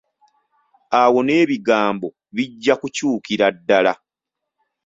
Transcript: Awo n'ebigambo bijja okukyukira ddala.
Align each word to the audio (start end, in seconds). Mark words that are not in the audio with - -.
Awo 1.01 1.19
n'ebigambo 1.23 2.07
bijja 2.35 2.71
okukyukira 2.75 3.45
ddala. 3.55 3.93